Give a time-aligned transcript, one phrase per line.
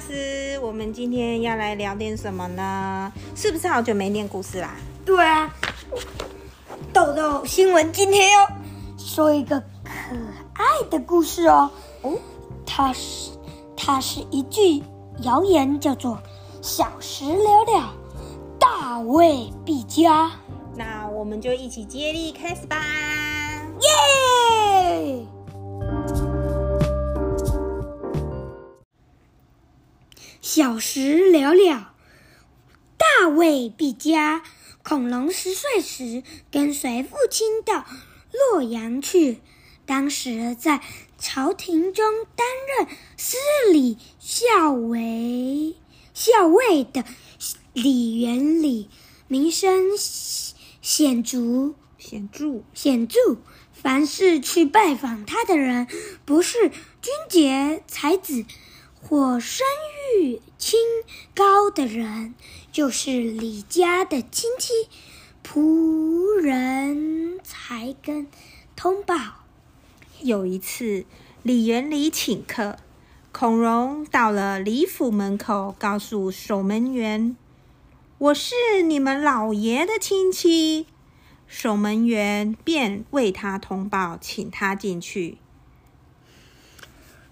[0.00, 3.12] 师，我们今天要来聊点什么呢？
[3.34, 4.74] 是不是好久没念故事啦？
[5.04, 5.54] 对啊，
[6.92, 8.48] 豆豆新闻今天要
[8.96, 10.16] 说一个可
[10.54, 11.70] 爱的故事哦。
[12.02, 12.18] 哦，
[12.66, 13.30] 它是
[13.76, 14.82] 它是一句
[15.22, 16.18] 谣言，叫做
[16.62, 17.94] “小时了了，
[18.58, 20.32] 大未必佳”。
[20.76, 22.76] 那我们就一起接力开始吧！
[30.44, 31.94] 小时了了，
[32.98, 34.42] 大未必佳。
[34.82, 37.86] 恐龙十岁时，跟随父亲到
[38.30, 39.38] 洛阳去。
[39.86, 40.82] 当时在
[41.18, 42.04] 朝廷中
[42.36, 43.38] 担任司
[43.72, 45.76] 礼校尉，
[46.12, 47.06] 校尉的
[47.72, 48.90] 李元礼，
[49.26, 53.18] 名声显著，显著，显著。
[53.72, 55.88] 凡是去拜访他的人，
[56.26, 58.44] 不是军杰才子。
[59.06, 59.66] 或声
[60.16, 60.80] 誉清
[61.34, 62.34] 高的人，
[62.72, 64.72] 就是李家的亲戚、
[65.46, 68.26] 仆人、才跟
[68.74, 69.44] 通报。
[70.22, 71.04] 有一次，
[71.42, 72.78] 李元礼请客，
[73.30, 77.36] 孔融到了李府门口，告诉守门员
[78.16, 78.54] ：“我是
[78.86, 80.86] 你们老爷的亲戚。”
[81.46, 85.36] 守门员便为他通报，请他进去。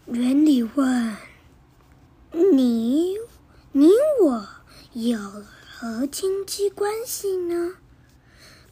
[0.07, 1.17] 元礼问。
[2.33, 3.19] 你、
[3.73, 3.91] 你
[4.23, 4.49] 我
[4.95, 5.19] 有
[5.69, 7.75] 何亲戚关系呢？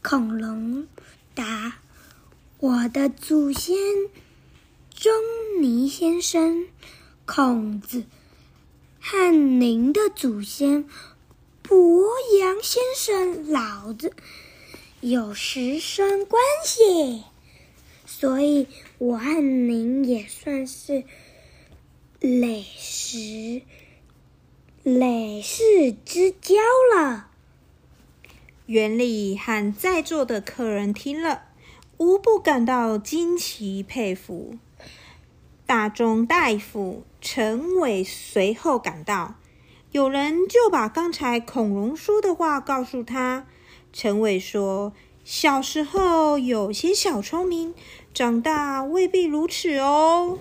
[0.02, 0.88] 恐龙
[1.34, 1.78] 答
[2.58, 3.76] ：“我的祖先
[4.94, 5.12] 钟
[5.60, 6.68] 尼先生
[7.26, 8.04] 孔子
[8.98, 10.88] 和您的祖先
[11.60, 12.06] 伯
[12.40, 14.14] 阳先生老子
[15.00, 17.24] 有师生关系，
[18.06, 21.04] 所以我和您也算是。”
[22.22, 22.66] 累
[23.10, 23.62] 世
[24.84, 26.54] 累世之交
[26.94, 27.26] 了。
[28.66, 31.42] 袁礼和在座的客人听了，
[31.98, 34.54] 无不感到惊奇佩服。
[35.66, 39.34] 大中大夫陈伟随后赶到，
[39.90, 43.44] 有人就把刚才孔融说的话告诉他。
[43.92, 44.92] 陈伟说
[45.24, 47.74] ：“小时候有些小聪明，
[48.14, 50.38] 长大未必如此哦。”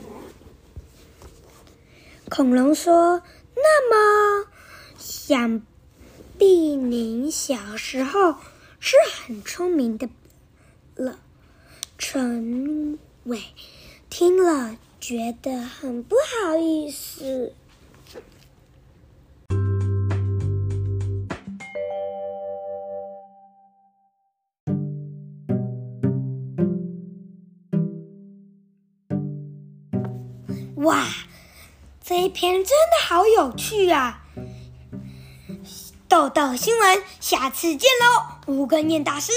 [2.30, 3.24] 恐龙说
[3.58, 4.48] ：“那么，
[5.00, 5.62] 想
[6.38, 6.46] 必
[6.76, 8.36] 您小时候
[8.80, 10.08] 是很聪明的
[10.96, 11.20] 了。”
[11.98, 13.42] 陈伟
[14.10, 17.54] 听了，觉得很不好意思。
[30.76, 31.06] 哇！
[32.10, 34.24] 这一篇真的好有趣啊！
[36.08, 38.52] 豆豆新闻，下次见喽！
[38.52, 39.32] 五个念大师，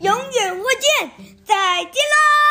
[0.00, 0.64] 永远不
[1.00, 1.10] 见，
[1.46, 2.49] 再见喽！